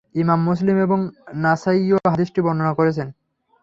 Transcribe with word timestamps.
ইমাম 0.15 0.39
মুসলিম 0.47 0.77
এবং 0.77 0.99
নাসাঈও 1.35 1.97
হাদীসটি 2.05 2.39
বর্ণনা 2.45 2.73
করেছেন। 2.73 3.07